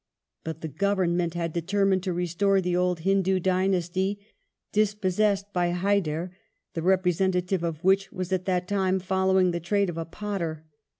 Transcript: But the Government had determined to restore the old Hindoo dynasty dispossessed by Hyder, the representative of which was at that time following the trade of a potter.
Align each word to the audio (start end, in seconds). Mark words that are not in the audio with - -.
But 0.43 0.61
the 0.61 0.67
Government 0.67 1.35
had 1.35 1.53
determined 1.53 2.01
to 2.05 2.11
restore 2.11 2.59
the 2.59 2.75
old 2.75 3.01
Hindoo 3.01 3.39
dynasty 3.39 4.17
dispossessed 4.71 5.53
by 5.53 5.69
Hyder, 5.69 6.35
the 6.73 6.81
representative 6.81 7.61
of 7.61 7.83
which 7.83 8.11
was 8.11 8.33
at 8.33 8.45
that 8.45 8.67
time 8.67 8.99
following 8.99 9.51
the 9.51 9.59
trade 9.59 9.91
of 9.91 9.99
a 9.99 10.05
potter. 10.05 10.65